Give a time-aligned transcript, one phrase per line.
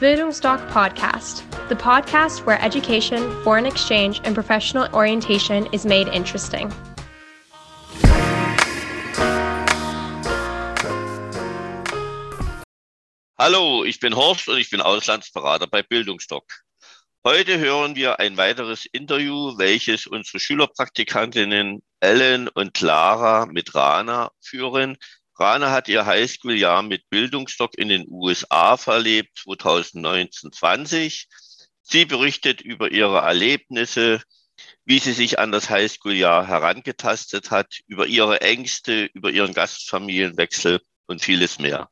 [0.00, 6.72] Bildungsdoc Podcast, the podcast where education, foreign exchange, and professional orientation is made interesting.
[13.36, 16.44] Hallo, ich bin Horst und ich bin Auslandsberater bei Bildungsdoc.
[17.24, 24.96] Heute hören wir ein weiteres Interview, welches unsere Schülerpraktikantinnen Ellen und Clara mit Rana führen.
[25.38, 31.26] Rana hat ihr Highschool-Jahr mit Bildungsstock in den USA verlebt, 2019-20.
[31.82, 34.20] Sie berichtet über ihre Erlebnisse,
[34.84, 41.22] wie sie sich an das Highschool-Jahr herangetastet hat, über ihre Ängste, über ihren Gastfamilienwechsel und
[41.22, 41.88] vieles mehr.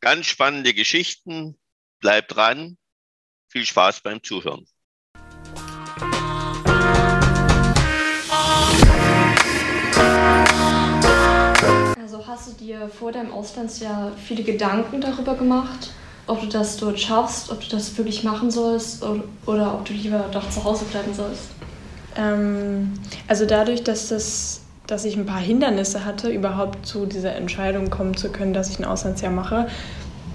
[0.00, 1.58] Ganz spannende Geschichten.
[2.00, 2.78] Bleibt dran.
[3.48, 4.66] Viel Spaß beim Zuhören.
[12.38, 15.90] Hast du dir vor deinem Auslandsjahr viele Gedanken darüber gemacht,
[16.28, 19.92] ob du das dort schaffst, ob du das wirklich machen sollst oder, oder ob du
[19.92, 21.48] lieber doch zu Hause bleiben sollst?
[22.16, 22.92] Ähm,
[23.26, 28.16] also dadurch, dass, das, dass ich ein paar Hindernisse hatte, überhaupt zu dieser Entscheidung kommen
[28.16, 29.66] zu können, dass ich ein Auslandsjahr mache,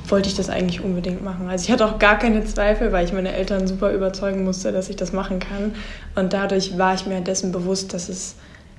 [0.10, 1.48] wollte ich das eigentlich unbedingt machen.
[1.48, 4.90] Also ich hatte auch gar keine Zweifel, weil ich meine Eltern super überzeugen musste, dass
[4.90, 5.74] ich das machen kann.
[6.16, 8.36] Und dadurch war ich mir dessen bewusst, dass es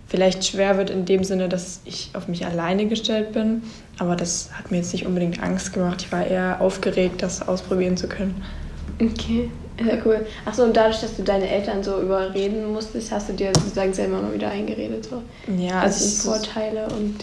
[0.06, 3.62] vielleicht schwer wird in dem Sinne, dass ich auf mich alleine gestellt bin.
[3.98, 6.02] Aber das hat mir jetzt nicht unbedingt Angst gemacht.
[6.02, 8.42] Ich war eher aufgeregt, das ausprobieren zu können.
[9.00, 10.24] Okay, ja, cool.
[10.44, 14.20] Achso, und dadurch, dass du deine Eltern so überreden musstest, hast du dir sozusagen selber
[14.20, 15.06] mal wieder eingeredet.
[15.06, 15.22] So.
[15.56, 17.16] Ja, also die Vorteile und.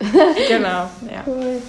[0.48, 1.24] genau, ja.
[1.26, 1.62] Cool.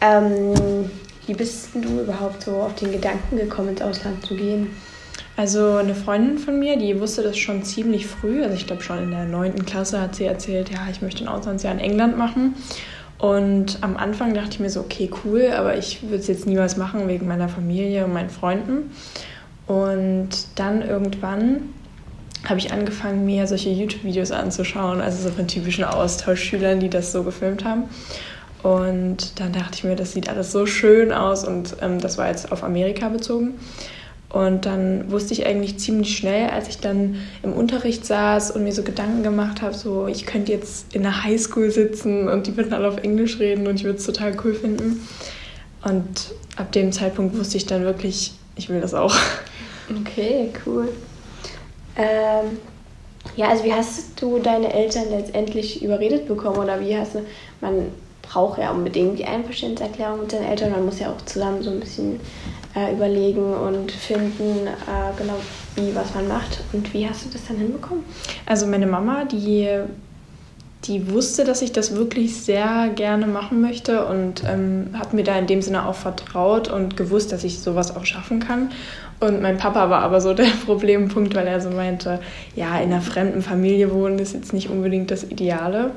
[0.00, 0.90] Ähm,
[1.26, 4.70] wie bist du überhaupt so auf den Gedanken gekommen, ins Ausland zu gehen?
[5.36, 9.02] Also eine Freundin von mir, die wusste das schon ziemlich früh, also ich glaube schon
[9.02, 12.54] in der neunten Klasse hat sie erzählt, ja, ich möchte ein Auslandsjahr in England machen.
[13.18, 16.76] Und am Anfang dachte ich mir so, okay, cool, aber ich würde es jetzt niemals
[16.76, 18.92] machen wegen meiner Familie und meinen Freunden.
[19.66, 21.70] Und dann irgendwann
[22.48, 27.22] habe ich angefangen, mir solche YouTube-Videos anzuschauen, also so von typischen Austauschschülern, die das so
[27.22, 27.84] gefilmt haben.
[28.62, 32.28] Und dann dachte ich mir, das sieht alles so schön aus und ähm, das war
[32.28, 33.54] jetzt auf Amerika bezogen.
[34.34, 38.72] Und dann wusste ich eigentlich ziemlich schnell, als ich dann im Unterricht saß und mir
[38.72, 42.72] so Gedanken gemacht habe, so ich könnte jetzt in der Highschool sitzen und die würden
[42.72, 45.06] alle auf Englisch reden und ich würde es total cool finden.
[45.84, 49.14] Und ab dem Zeitpunkt wusste ich dann wirklich, ich will das auch.
[50.00, 50.88] Okay, cool.
[51.96, 52.58] Ähm,
[53.36, 57.20] ja, also wie hast du deine Eltern letztendlich überredet bekommen oder wie hast du,
[57.60, 57.86] man
[58.22, 61.78] braucht ja unbedingt die Einverständniserklärung mit seinen Eltern, man muss ja auch zusammen so ein
[61.78, 62.18] bisschen
[62.74, 65.36] äh, überlegen und finden, äh, genau
[65.76, 66.60] wie, was man macht.
[66.72, 68.04] Und wie hast du das dann hinbekommen?
[68.46, 69.68] Also meine Mama, die,
[70.84, 75.38] die wusste, dass ich das wirklich sehr gerne machen möchte und ähm, hat mir da
[75.38, 78.70] in dem Sinne auch vertraut und gewusst, dass ich sowas auch schaffen kann.
[79.20, 82.20] Und mein Papa war aber so der Problempunkt, weil er so meinte,
[82.56, 85.92] ja, in einer fremden Familie wohnen ist jetzt nicht unbedingt das Ideale.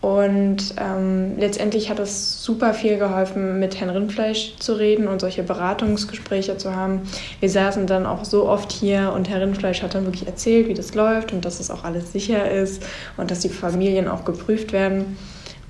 [0.00, 5.42] Und ähm, letztendlich hat es super viel geholfen, mit Herrn Rindfleisch zu reden und solche
[5.42, 7.02] Beratungsgespräche zu haben.
[7.40, 10.74] Wir saßen dann auch so oft hier und Herr Rindfleisch hat dann wirklich erzählt, wie
[10.74, 12.84] das läuft und dass es auch alles sicher ist
[13.16, 15.16] und dass die Familien auch geprüft werden.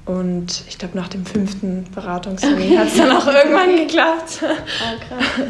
[0.05, 2.79] Und ich glaube, nach dem fünften Beratungstermin okay.
[2.79, 4.43] hat es dann auch irgendwann geklappt.
[4.43, 5.47] Ah, krass.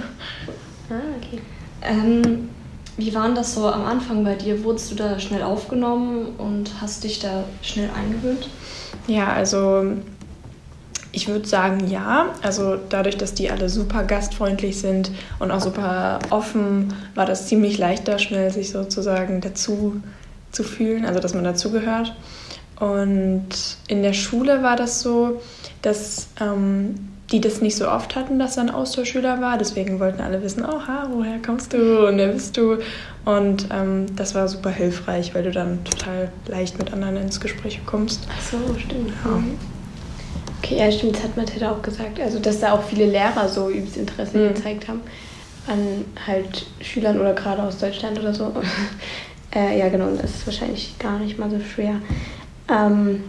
[0.91, 1.41] Ah, okay.
[1.83, 2.49] Ähm,
[2.99, 4.65] wie war das so am Anfang bei dir?
[4.65, 8.49] Wurdest du da schnell aufgenommen und hast dich da schnell eingewöhnt?
[9.07, 9.85] Ja, also
[11.13, 12.35] ich würde sagen ja.
[12.43, 17.79] Also dadurch, dass die alle super gastfreundlich sind und auch super offen, war das ziemlich
[17.79, 20.03] leicht da schnell sich sozusagen dazu
[20.51, 22.15] zu fühlen, also dass man dazugehört.
[22.81, 23.49] Und
[23.87, 25.41] in der Schule war das so,
[25.83, 26.95] dass ähm,
[27.31, 29.59] die das nicht so oft hatten, dass er ein Austauschschüler war.
[29.59, 32.79] Deswegen wollten alle wissen, oh, ha, woher kommst du und wer bist du?
[33.25, 37.81] Und ähm, das war super hilfreich, weil du dann total leicht mit anderen ins Gespräch
[37.85, 38.27] kommst.
[38.31, 39.13] Ach so, stimmt.
[39.25, 39.31] Ja.
[39.33, 39.59] Mhm.
[40.63, 42.19] Okay, ja, stimmt, das hat Mathilda auch gesagt.
[42.21, 44.55] Also, dass da auch viele Lehrer so übelst Interesse mhm.
[44.55, 45.01] gezeigt haben
[45.69, 48.53] an halt Schülern oder gerade aus Deutschland oder so.
[49.55, 51.97] äh, ja, genau, das ist wahrscheinlich gar nicht mal so schwer.
[52.71, 53.25] Ähm,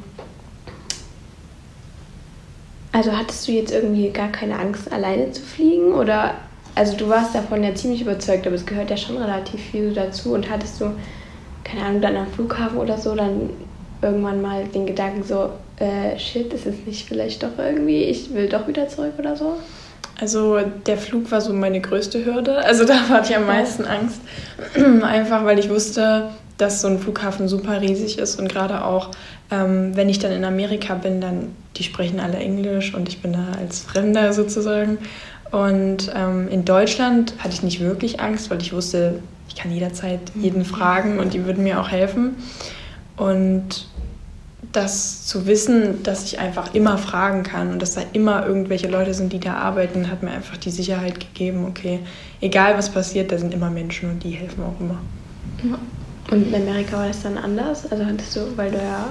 [2.91, 5.93] also hattest du jetzt irgendwie gar keine Angst, alleine zu fliegen?
[5.93, 6.35] Oder,
[6.75, 10.33] also du warst davon ja ziemlich überzeugt, aber es gehört ja schon relativ viel dazu.
[10.33, 10.91] Und hattest du,
[11.63, 13.49] keine Ahnung, dann am Flughafen oder so, dann
[14.01, 18.47] irgendwann mal den Gedanken so, äh, shit, ist es nicht vielleicht doch irgendwie, ich will
[18.47, 19.57] doch wieder zurück oder so?
[20.19, 22.57] Also der Flug war so meine größte Hürde.
[22.57, 24.21] Also da hatte ich am meisten Angst.
[25.03, 29.11] Einfach weil ich wusste, dass so ein Flughafen super riesig ist und gerade auch,
[29.49, 33.33] ähm, wenn ich dann in Amerika bin, dann die sprechen alle Englisch und ich bin
[33.33, 34.99] da als Fremder sozusagen.
[35.51, 40.19] Und ähm, in Deutschland hatte ich nicht wirklich Angst, weil ich wusste, ich kann jederzeit
[40.35, 42.35] jeden fragen und die würden mir auch helfen.
[43.17, 43.87] Und
[44.73, 49.13] das zu wissen, dass ich einfach immer fragen kann und dass da immer irgendwelche Leute
[49.13, 51.99] sind, die da arbeiten, hat mir einfach die Sicherheit gegeben, okay,
[52.41, 54.99] egal was passiert, da sind immer Menschen und die helfen auch immer.
[56.31, 57.91] Und in Amerika war das dann anders?
[57.91, 59.07] Also hattest du, weil du ja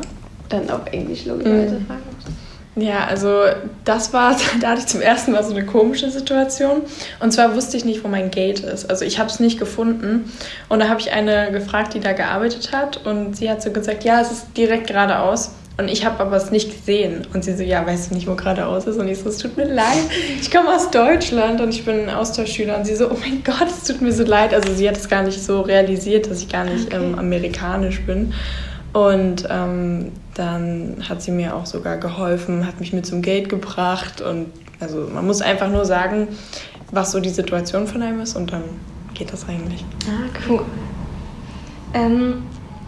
[0.49, 1.87] dann auf Englisch logischerweise mhm.
[1.87, 2.29] fragen musst?
[2.76, 3.43] Ja, also
[3.85, 6.82] das war, da hatte ich zum ersten Mal so eine komische Situation.
[7.20, 8.88] Und zwar wusste ich nicht, wo mein Gate ist.
[8.88, 10.32] Also ich habe es nicht gefunden.
[10.69, 13.05] Und da habe ich eine gefragt, die da gearbeitet hat.
[13.06, 15.53] Und sie hat so gesagt, ja, es ist direkt geradeaus.
[15.78, 17.25] Und ich habe aber es nicht gesehen.
[17.32, 18.98] Und sie so, ja, weißt du nicht, wo geradeaus ist?
[18.98, 20.02] Und ich so, es tut mir leid.
[20.40, 22.76] Ich komme aus Deutschland und ich bin ein Austauschschüler.
[22.76, 24.52] Und sie so, oh mein Gott, es tut mir so leid.
[24.52, 26.96] Also sie hat es gar nicht so realisiert, dass ich gar nicht okay.
[26.96, 28.34] ähm, amerikanisch bin.
[28.92, 34.20] Und ähm, dann hat sie mir auch sogar geholfen, hat mich mit zum Gate gebracht.
[34.20, 34.46] Und
[34.81, 36.26] also man muss einfach nur sagen,
[36.90, 38.64] was so die Situation von einem ist und dann
[39.14, 39.84] geht das eigentlich.
[40.08, 40.64] Ah, cool.
[41.94, 42.42] Ähm,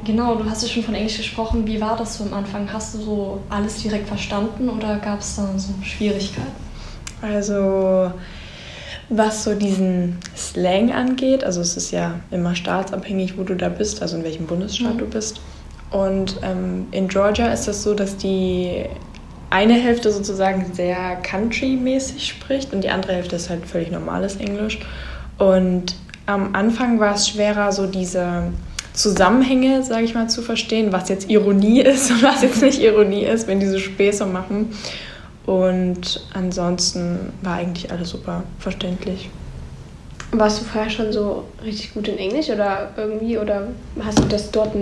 [0.04, 1.66] genau, du hast ja schon von Englisch gesprochen.
[1.66, 2.72] Wie war das so am Anfang?
[2.72, 6.52] Hast du so alles direkt verstanden oder gab es da so Schwierigkeiten?
[7.22, 8.12] Also
[9.10, 14.02] was so diesen Slang angeht, also es ist ja immer staatsabhängig, wo du da bist,
[14.02, 14.98] also in welchem Bundesstaat mhm.
[14.98, 15.40] du bist.
[15.90, 18.84] Und ähm, in Georgia ist das so, dass die
[19.50, 24.78] eine Hälfte sozusagen sehr country-mäßig spricht und die andere Hälfte ist halt völlig normales Englisch.
[25.38, 25.96] Und
[26.26, 28.52] am Anfang war es schwerer, so diese
[29.00, 33.24] Zusammenhänge, sage ich mal, zu verstehen, was jetzt Ironie ist und was jetzt nicht Ironie
[33.24, 34.70] ist, wenn diese Späße machen.
[35.46, 39.30] Und ansonsten war eigentlich alles super verständlich.
[40.32, 43.68] Warst du vorher schon so richtig gut in Englisch oder irgendwie oder
[44.04, 44.76] hast du das dort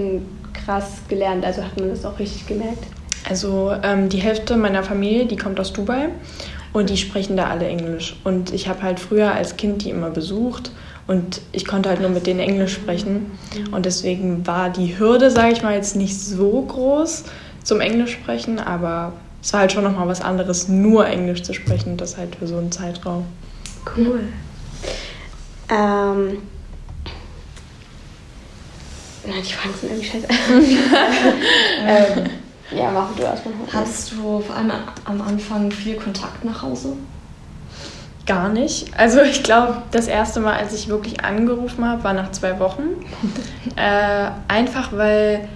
[0.52, 1.44] krass gelernt?
[1.44, 2.84] Also hat man das auch richtig gemerkt?
[3.28, 6.08] Also ähm, die Hälfte meiner Familie, die kommt aus Dubai
[6.78, 8.16] und die sprechen da alle Englisch.
[8.24, 10.70] Und ich habe halt früher als Kind die immer besucht
[11.06, 13.32] und ich konnte halt nur mit denen Englisch sprechen.
[13.70, 17.24] Und deswegen war die Hürde, sage ich mal, jetzt nicht so groß
[17.64, 21.96] zum Englisch sprechen, aber es war halt schon nochmal was anderes, nur Englisch zu sprechen,
[21.96, 23.26] das halt für so einen Zeitraum.
[23.96, 24.20] Cool.
[25.70, 26.38] Ähm,
[29.26, 30.26] Nein, die Fragen sind irgendwie scheiße.
[31.86, 32.30] ähm,
[32.70, 33.54] ja, mach du erstmal.
[33.72, 34.72] Hattest du vor allem
[35.04, 36.94] am Anfang viel Kontakt nach Hause?
[38.26, 38.92] Gar nicht.
[38.98, 42.82] Also ich glaube, das erste Mal, als ich wirklich angerufen habe, war nach zwei Wochen.
[43.76, 45.48] äh, einfach weil,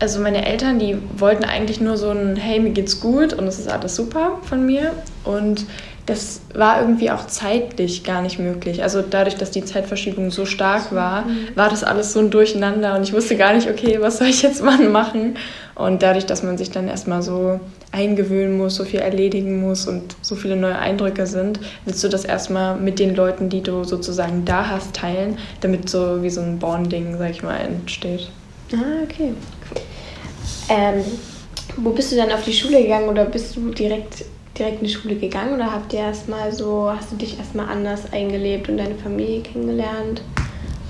[0.00, 3.58] also meine Eltern, die wollten eigentlich nur so ein, hey, mir geht's gut und es
[3.58, 4.92] ist alles super von mir.
[5.24, 5.66] Und
[6.06, 8.82] das war irgendwie auch zeitlich gar nicht möglich.
[8.82, 11.48] Also dadurch, dass die Zeitverschiebung so stark war, mhm.
[11.54, 14.42] war das alles so ein Durcheinander und ich wusste gar nicht, okay, was soll ich
[14.42, 15.36] jetzt wann machen?
[15.74, 17.60] Und dadurch, dass man sich dann erstmal so
[17.92, 22.24] eingewöhnen muss, so viel erledigen muss und so viele neue Eindrücke sind, willst du das
[22.24, 26.58] erstmal mit den Leuten, die du sozusagen da hast, teilen, damit so wie so ein
[26.58, 28.30] Bonding, sag ich mal, entsteht.
[28.72, 29.32] Ah, okay.
[30.70, 31.04] Ähm,
[31.76, 34.24] wo bist du dann auf die Schule gegangen oder bist du direkt
[34.58, 38.12] direkt in die Schule gegangen oder habt ihr erstmal so, hast du dich erstmal anders
[38.12, 40.22] eingelebt und deine Familie kennengelernt?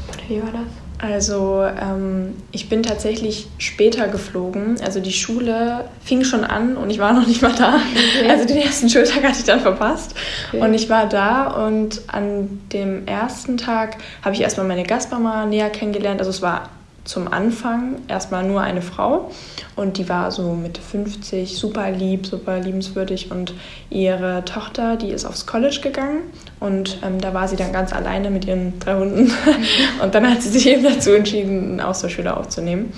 [0.09, 0.69] Oder wie war das?
[1.03, 4.79] Also ähm, ich bin tatsächlich später geflogen.
[4.85, 7.77] Also die Schule fing schon an und ich war noch nicht mal da.
[7.77, 8.29] Okay.
[8.29, 10.15] Also den ersten Schultag hatte ich dann verpasst.
[10.49, 10.63] Okay.
[10.63, 15.71] Und ich war da und an dem ersten Tag habe ich erstmal meine Gastmama näher
[15.71, 16.21] kennengelernt.
[16.21, 16.69] Also es war
[17.05, 19.31] zum Anfang erstmal nur eine Frau.
[19.77, 23.31] Und die war so Mitte 50, super lieb, super liebenswürdig.
[23.31, 23.55] Und
[23.89, 26.21] ihre Tochter, die ist aufs College gegangen.
[26.61, 29.33] Und ähm, da war sie dann ganz alleine mit ihren drei Hunden.
[30.03, 32.93] Und dann hat sie sich eben dazu entschieden, einen Austauschschüler aufzunehmen.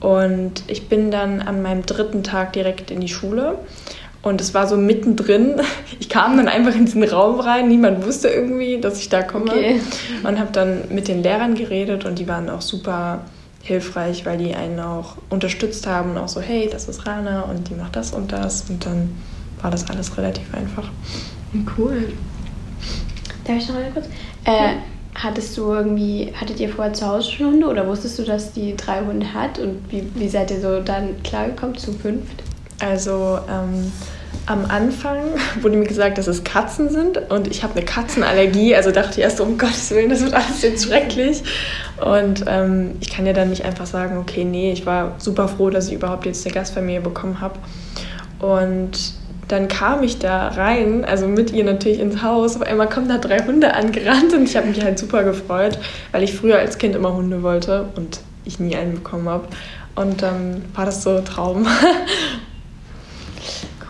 [0.00, 3.58] Und ich bin dann an meinem dritten Tag direkt in die Schule
[4.24, 5.60] und es war so mittendrin.
[6.00, 7.68] Ich kam dann einfach in diesen Raum rein.
[7.68, 9.50] Niemand wusste irgendwie, dass ich da komme.
[9.50, 9.80] Okay.
[10.22, 13.22] Und habe dann mit den Lehrern geredet und die waren auch super
[13.62, 17.70] hilfreich, weil die einen auch unterstützt haben und auch so, hey, das ist Rana und
[17.70, 18.68] die macht das und das.
[18.68, 19.12] Und dann
[19.62, 20.90] war das alles relativ einfach.
[21.78, 22.12] Cool.
[23.44, 24.06] Darf ich noch mal kurz?
[24.44, 24.74] Äh,
[25.14, 28.76] hattest du irgendwie, hattet ihr vorher zu Hause schon Hunde oder wusstest du, dass die
[28.76, 29.58] drei Hunde hat?
[29.58, 32.43] Und wie, wie seid ihr so dann klargekommen zu fünft?
[32.80, 33.92] Also ähm,
[34.46, 35.20] am Anfang
[35.62, 38.74] wurde mir gesagt, dass es Katzen sind und ich habe eine Katzenallergie.
[38.74, 41.42] Also dachte ich erst, um Gottes Willen, das wird alles jetzt schrecklich.
[42.04, 45.70] Und ähm, ich kann ja dann nicht einfach sagen, okay, nee, ich war super froh,
[45.70, 47.58] dass ich überhaupt jetzt eine Gastfamilie bekommen habe.
[48.38, 49.14] Und
[49.48, 52.56] dann kam ich da rein, also mit ihr natürlich ins Haus.
[52.56, 55.78] Auf einmal kommen da drei Hunde angerannt und ich habe mich halt super gefreut,
[56.12, 59.48] weil ich früher als Kind immer Hunde wollte und ich nie einen bekommen habe.
[59.94, 61.66] Und dann war das so ein Traum.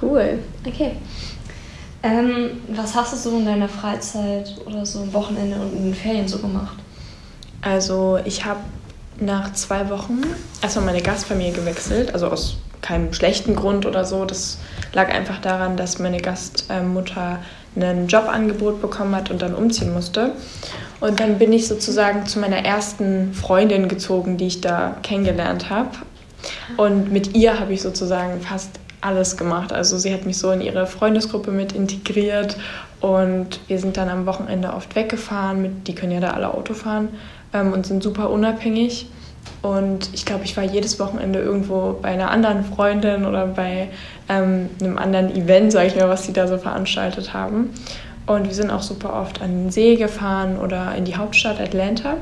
[0.01, 0.93] Cool, okay.
[2.03, 5.95] Ähm, was hast du so in deiner Freizeit oder so am Wochenende und in den
[5.95, 6.77] Ferien so gemacht?
[7.63, 8.61] Also ich habe
[9.21, 10.21] nach zwei Wochen
[10.61, 14.27] erstmal meine Gastfamilie gewechselt, also aus keinem schlechten Grund oder so.
[14.27, 14.59] Das
[14.93, 17.39] lag einfach daran, dass meine Gastmutter
[17.77, 20.33] ein Jobangebot bekommen hat und dann umziehen musste.
[21.01, 25.91] Und dann bin ich sozusagen zu meiner ersten Freundin gezogen, die ich da kennengelernt habe.
[26.77, 29.73] Und mit ihr habe ich sozusagen fast alles gemacht.
[29.73, 32.57] Also sie hat mich so in ihre Freundesgruppe mit integriert
[33.01, 35.63] und wir sind dann am Wochenende oft weggefahren.
[35.63, 37.09] Mit, die können ja da alle Auto fahren
[37.53, 39.07] ähm, und sind super unabhängig.
[39.63, 43.89] Und ich glaube, ich war jedes Wochenende irgendwo bei einer anderen Freundin oder bei
[44.29, 47.71] ähm, einem anderen Event, sage ich mal, was sie da so veranstaltet haben.
[48.27, 52.17] Und wir sind auch super oft an den See gefahren oder in die Hauptstadt Atlanta.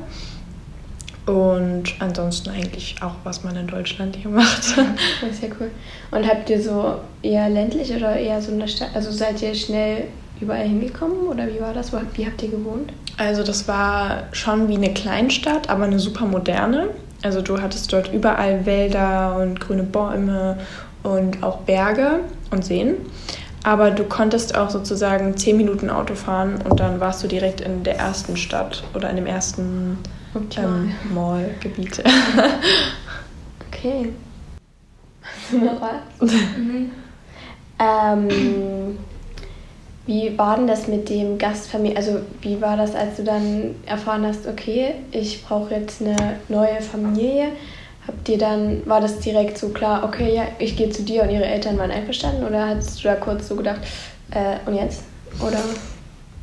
[1.25, 4.77] Und ansonsten eigentlich auch, was man in Deutschland hier macht.
[5.21, 5.71] Das ist ja cool.
[6.11, 8.89] Und habt ihr so eher ländlich oder eher so eine Stadt?
[8.93, 10.05] Also seid ihr schnell
[10.41, 11.93] überall hingekommen oder wie war das?
[11.93, 12.91] Wie habt ihr gewohnt?
[13.17, 16.89] Also das war schon wie eine Kleinstadt, aber eine super moderne.
[17.21, 20.57] Also du hattest dort überall Wälder und grüne Bäume
[21.03, 22.19] und auch Berge
[22.51, 22.95] und Seen.
[23.63, 27.83] Aber du konntest auch sozusagen zehn Minuten Auto fahren und dann warst du direkt in
[27.83, 29.99] der ersten Stadt oder in dem ersten
[30.57, 32.03] ähm, Mall-Gebiet.
[33.67, 34.13] okay.
[35.21, 36.31] Hast du noch was?
[36.57, 36.91] mhm.
[37.79, 38.97] ähm,
[40.05, 41.95] wie war denn das mit dem Gastfamilie?
[41.95, 46.15] Also wie war das, als du dann erfahren hast, okay, ich brauche jetzt eine
[46.49, 47.47] neue Familie?
[48.05, 51.29] Habt ihr dann, war das direkt so klar, okay, ja, ich gehe zu dir und
[51.29, 52.43] ihre Eltern waren einverstanden?
[52.43, 53.79] Oder hast du da kurz so gedacht,
[54.31, 55.03] äh, und jetzt?
[55.39, 55.59] Oder?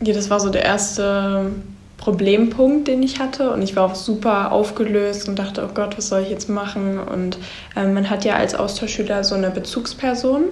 [0.03, 1.53] Ja, das war so der erste
[2.01, 3.51] Problempunkt, den ich hatte.
[3.53, 6.99] Und ich war auch super aufgelöst und dachte, oh Gott, was soll ich jetzt machen?
[6.99, 7.39] Und
[7.77, 10.45] äh, man hat ja als Austauschschüler so eine Bezugsperson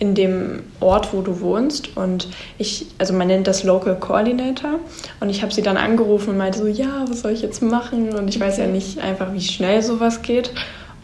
[0.00, 1.96] in dem Ort, wo du wohnst.
[1.96, 4.80] Und ich, also man nennt das Local Coordinator.
[5.20, 8.12] Und ich habe sie dann angerufen und meinte so, ja, was soll ich jetzt machen?
[8.12, 10.50] Und ich weiß ja nicht einfach, wie schnell sowas geht.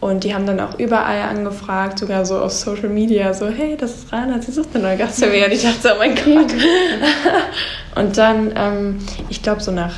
[0.03, 3.91] Und die haben dann auch überall angefragt, sogar so auf Social Media, so, hey, das
[3.95, 5.45] ist Rana, sie sucht eine neue Gastfamilie.
[5.45, 6.53] Und ich dachte so, oh mein Gott.
[7.95, 9.93] und dann, ähm, ich glaube, so nach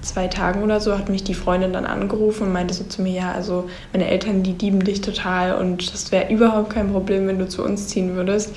[0.00, 3.12] zwei Tagen oder so hat mich die Freundin dann angerufen und meinte so zu mir,
[3.12, 7.38] ja, also meine Eltern, die lieben dich total und das wäre überhaupt kein Problem, wenn
[7.38, 8.56] du zu uns ziehen würdest.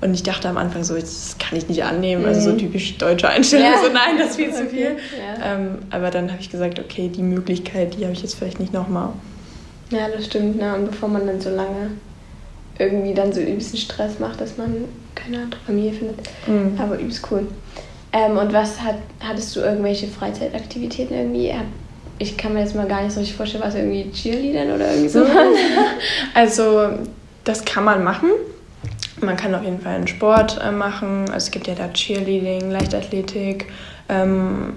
[0.00, 2.28] Und ich dachte am Anfang so, das kann ich nicht annehmen, mhm.
[2.28, 2.58] also so mhm.
[2.58, 3.78] typisch deutsche Einstellung, ja.
[3.84, 4.98] so nein, das ist viel zu viel.
[5.18, 5.54] Ja.
[5.56, 8.72] Ähm, aber dann habe ich gesagt, okay, die Möglichkeit, die habe ich jetzt vielleicht nicht
[8.72, 9.08] nochmal.
[9.90, 10.74] Ja, das stimmt, ne?
[10.74, 11.90] Und bevor man dann so lange
[12.78, 16.18] irgendwie dann so übelsten Stress macht, dass man keine andere Familie findet.
[16.46, 16.78] Mhm.
[16.78, 17.46] Aber übelst cool.
[18.12, 21.52] Ähm, und was hat, hattest du irgendwelche Freizeitaktivitäten irgendwie?
[22.18, 25.08] Ich kann mir jetzt mal gar nicht so richtig vorstellen, was irgendwie Cheerleadern oder irgendwie
[25.08, 25.24] so.
[26.34, 26.90] also,
[27.42, 28.30] das kann man machen.
[29.20, 31.24] Man kann auf jeden Fall einen Sport äh, machen.
[31.26, 33.66] Also, es gibt ja da Cheerleading, Leichtathletik
[34.08, 34.74] ähm,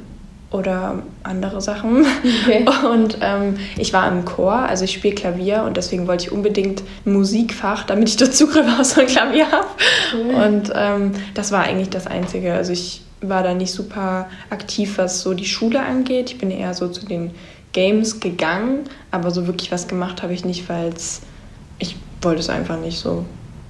[0.49, 2.05] oder andere Sachen.
[2.43, 2.65] Okay.
[2.91, 6.83] Und ähm, ich war im Chor, also ich spiele Klavier und deswegen wollte ich unbedingt
[7.05, 9.67] ein Musikfach, damit ich dort Zugriff auf so ein Klavier habe.
[10.13, 10.33] Cool.
[10.33, 12.53] Und ähm, das war eigentlich das Einzige.
[12.53, 16.31] Also ich war da nicht super aktiv, was so die Schule angeht.
[16.31, 17.31] Ich bin eher so zu den
[17.73, 20.93] Games gegangen, aber so wirklich was gemacht habe ich nicht, weil
[21.79, 23.25] ich wollte es einfach nicht so.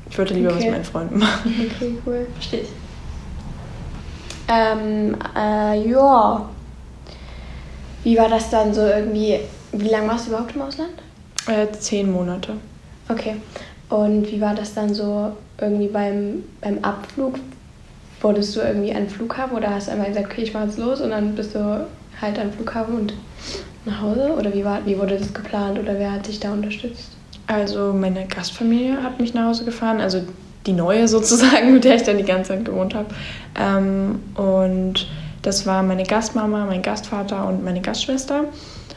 [0.10, 0.58] Ich wollte lieber okay.
[0.58, 1.72] was mit meinen Freunden machen.
[1.76, 2.28] Okay, cool.
[2.34, 2.70] Verstehe ich.
[4.48, 6.50] Ähm, äh, ja.
[8.08, 9.38] Wie war das dann so irgendwie?
[9.74, 10.94] Wie lange warst du überhaupt im Ausland?
[11.46, 12.54] Äh, zehn Monate.
[13.10, 13.36] Okay.
[13.90, 17.38] Und wie war das dann so irgendwie beim, beim Abflug?
[18.22, 20.78] Wurdest du irgendwie an den Flughafen oder hast du einmal gesagt, okay, ich mache jetzt
[20.78, 21.86] los und dann bist du
[22.22, 23.14] halt am Flughafen und
[23.84, 24.32] nach Hause?
[24.40, 27.12] Oder wie, war, wie wurde das geplant oder wer hat dich da unterstützt?
[27.48, 30.22] Also meine Gastfamilie hat mich nach Hause gefahren, also
[30.66, 33.08] die neue sozusagen, mit der ich dann die ganze Zeit gewohnt habe.
[33.60, 35.08] Ähm, und
[35.42, 38.46] das war meine Gastmama, mein Gastvater und meine Gastschwester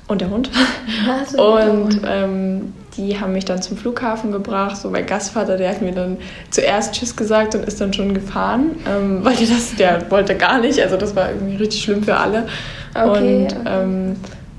[0.09, 0.51] und der Hund.
[1.09, 4.77] Also und ähm, die haben mich dann zum Flughafen gebracht.
[4.77, 6.19] So mein Gastvater, der hat mir dann
[6.51, 10.81] zuerst Tschüss gesagt und ist dann schon gefahren, ähm, weil das, der wollte gar nicht.
[10.81, 12.47] Also das war irgendwie richtig schlimm für alle.
[12.95, 13.57] Okay, und okay.
[13.67, 14.17] Ähm,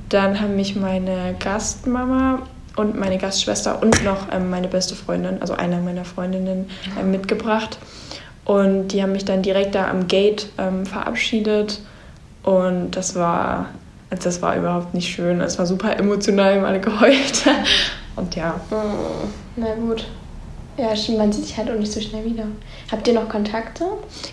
[0.09, 2.39] dann haben mich meine Gastmama
[2.75, 6.69] und meine Gastschwester und noch ähm, meine beste Freundin, also eine meiner Freundinnen,
[7.00, 7.77] ähm, mitgebracht.
[8.45, 11.81] Und die haben mich dann direkt da am Gate ähm, verabschiedet.
[12.43, 13.67] Und das war,
[14.10, 15.41] also das war überhaupt nicht schön.
[15.41, 17.45] Es war super emotional, wir haben alle geheult.
[18.15, 18.60] Und ja.
[18.71, 20.07] Oh, na gut.
[20.77, 22.45] Ja, man sieht sich halt auch nicht so schnell wieder.
[22.91, 23.86] Habt ihr noch Kontakte?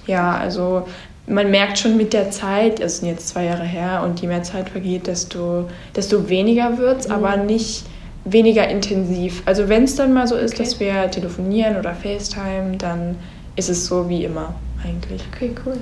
[0.06, 0.86] Ja, also
[1.26, 4.42] man merkt schon mit der Zeit, es sind jetzt zwei Jahre her und je mehr
[4.42, 7.14] Zeit vergeht, desto, desto weniger wird es, mhm.
[7.14, 7.84] aber nicht
[8.24, 9.42] weniger intensiv.
[9.46, 10.62] Also wenn es dann mal so ist, okay.
[10.62, 13.16] dass wir telefonieren oder FaceTime, dann
[13.58, 14.54] ist es so wie immer.
[14.84, 15.22] eigentlich.
[15.34, 15.76] Okay, cool.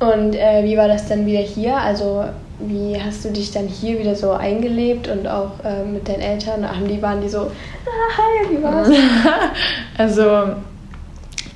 [0.00, 1.76] Und äh, wie war das dann wieder hier?
[1.76, 2.24] Also
[2.58, 6.68] wie hast du dich dann hier wieder so eingelebt und auch äh, mit deinen Eltern?
[6.68, 8.88] Haben die, waren die so, ah, hi, wie war's?
[9.98, 10.54] also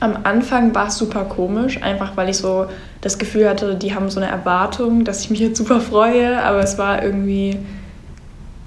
[0.00, 2.66] am Anfang war es super komisch, einfach weil ich so
[3.00, 6.61] das Gefühl hatte, die haben so eine Erwartung, dass ich mich jetzt super freue, aber
[6.61, 7.59] es war irgendwie,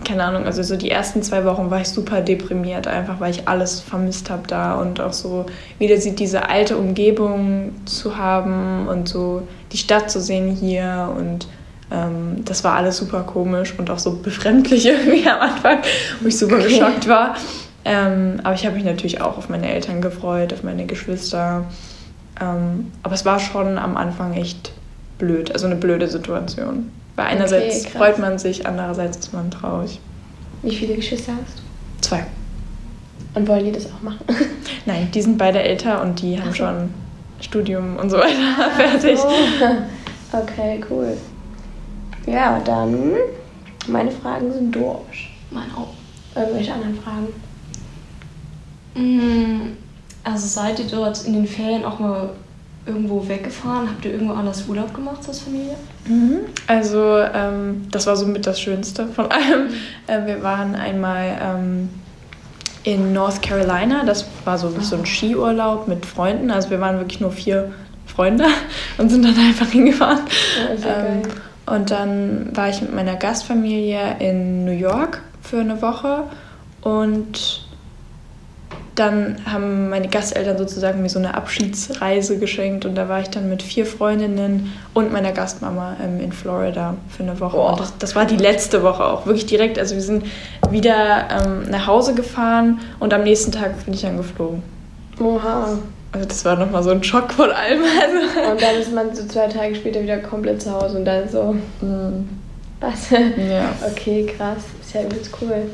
[0.08, 3.48] keine Ahnung, also so die ersten zwei Wochen war ich super deprimiert, einfach weil ich
[3.48, 5.46] alles vermisst habe da und auch so
[5.80, 11.48] wieder diese alte Umgebung zu haben und so die Stadt zu sehen hier und
[11.92, 15.80] ähm, das war alles super komisch und auch so befremdlich irgendwie am Anfang,
[16.22, 16.70] wo ich super okay.
[16.70, 17.36] geschockt war.
[17.84, 21.66] Ähm, aber ich habe mich natürlich auch auf meine Eltern gefreut, auf meine Geschwister.
[22.40, 24.72] Ähm, aber es war schon am Anfang echt
[25.18, 26.92] blöd, also eine blöde Situation.
[27.18, 30.00] Weil einerseits okay, freut man sich, andererseits ist man traurig.
[30.62, 32.08] Wie viele Geschwister hast du?
[32.08, 32.26] Zwei.
[33.34, 34.20] Und wollen die das auch machen?
[34.86, 36.58] Nein, die sind beide älter und die haben so.
[36.58, 36.94] schon
[37.42, 39.20] Studium und so weiter ah, fertig.
[39.20, 39.28] So.
[40.30, 41.18] Okay, cool.
[42.26, 43.14] Ja, dann
[43.88, 45.32] meine Fragen sind durch.
[45.50, 45.94] Meine auch.
[46.36, 47.28] Irgendwelche anderen Fragen?
[48.94, 49.78] Mm,
[50.26, 52.32] also seid ihr dort in den Ferien auch mal
[52.88, 53.89] irgendwo weggefahren?
[53.89, 55.75] Habt ihr irgendwo anders Urlaub gemacht als Familie?
[56.08, 56.39] Mhm.
[56.67, 59.70] Also ähm, das war somit das Schönste von allem.
[60.08, 61.89] Äh, wir waren einmal ähm,
[62.84, 64.03] in North Carolina.
[64.06, 66.50] Das war so, so ein Skiurlaub mit Freunden.
[66.51, 67.72] Also wir waren wirklich nur vier
[68.06, 68.46] Freunde
[68.98, 70.22] und sind dann einfach hingefahren.
[70.82, 71.22] Ja, ähm,
[71.65, 76.24] und dann war ich mit meiner Gastfamilie in New York für eine Woche
[76.82, 77.67] und
[78.98, 83.48] dann haben meine Gasteltern sozusagen mir so eine Abschiedsreise geschenkt und da war ich dann
[83.48, 87.58] mit vier Freundinnen und meiner Gastmama ähm, in Florida für eine Woche.
[87.58, 89.77] Und das, das, war die letzte Woche auch, wirklich direkt.
[89.77, 90.25] Also wir sind
[90.72, 94.63] wieder ähm, nach Hause gefahren und am nächsten Tag bin ich dann geflogen.
[95.20, 95.77] Oha.
[96.12, 97.82] Also das war nochmal so ein Schock von allem.
[98.01, 98.51] Also.
[98.51, 101.56] Und dann ist man so zwei Tage später wieder komplett zu Hause und dann so.
[101.82, 102.27] Mm.
[102.80, 103.12] Was?
[103.12, 103.75] Ja.
[103.92, 104.63] Okay, krass.
[104.82, 105.69] Ist ja übelst cool.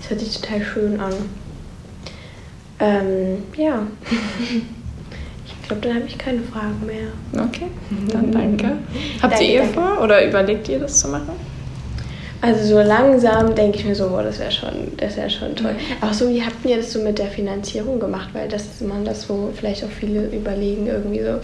[0.00, 1.12] Das hört sich total schön an.
[2.84, 3.86] Ähm, ja.
[5.46, 7.08] Ich glaube, dann habe ich keine Fragen mehr.
[7.42, 7.68] Okay,
[8.12, 8.64] dann danke.
[9.22, 9.72] Habt danke, ihr danke.
[9.72, 11.30] vor oder überlegt ihr das zu machen?
[12.42, 15.74] Also so langsam denke ich mir so, boah, das wäre schon, das wäre schon toll.
[16.02, 18.28] Auch so, wie habt ihr das so mit der Finanzierung gemacht?
[18.34, 21.40] Weil das man das so vielleicht auch viele überlegen irgendwie so,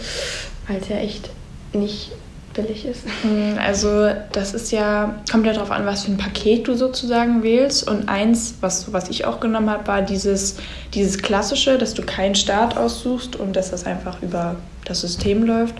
[0.67, 1.31] weil es ja echt
[1.73, 2.11] nicht
[2.53, 3.03] billig ist.
[3.21, 7.43] Hm, also das ist ja, kommt ja darauf an, was für ein Paket du sozusagen
[7.43, 7.89] wählst.
[7.89, 10.57] Und eins, was, was ich auch genommen habe, war dieses,
[10.93, 15.75] dieses klassische, dass du keinen Start aussuchst und dass das einfach über das System läuft.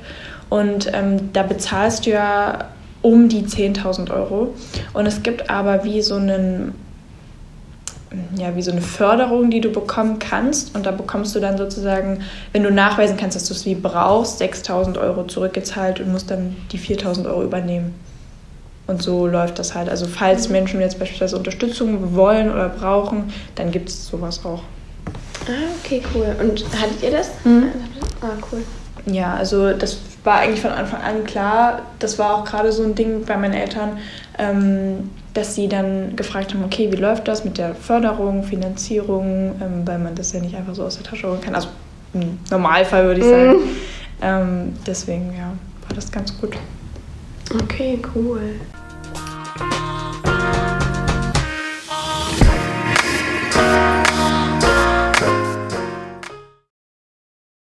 [0.49, 2.69] Und ähm, da bezahlst du ja
[3.01, 4.53] um die 10.000 Euro.
[4.93, 6.73] Und es gibt aber wie so einen
[8.35, 10.75] ja, wie so eine Förderung, die du bekommen kannst.
[10.75, 12.21] Und da bekommst du dann sozusagen,
[12.51, 16.55] wenn du nachweisen kannst, dass du es wie brauchst, 6000 Euro zurückgezahlt und musst dann
[16.71, 17.95] die 4000 Euro übernehmen.
[18.87, 19.89] Und so läuft das halt.
[19.89, 20.53] Also falls mhm.
[20.53, 24.63] Menschen jetzt beispielsweise Unterstützung wollen oder brauchen, dann gibt es sowas auch.
[25.47, 26.35] Ah, okay, cool.
[26.39, 27.31] Und hattet ihr das?
[27.45, 27.67] Mhm.
[28.21, 28.63] Ah, cool.
[29.05, 31.81] Ja, also das war eigentlich von Anfang an klar.
[31.99, 33.97] Das war auch gerade so ein Ding bei meinen Eltern.
[34.37, 39.85] Ähm, dass sie dann gefragt haben, okay, wie läuft das mit der Förderung, Finanzierung, ähm,
[39.85, 41.55] weil man das ja nicht einfach so aus der Tasche holen kann.
[41.55, 41.69] Also
[42.13, 43.55] im Normalfall würde ich sagen.
[44.21, 44.73] Mm.
[44.85, 45.53] Deswegen ja,
[45.87, 46.57] war das ganz gut.
[47.63, 48.59] Okay, cool.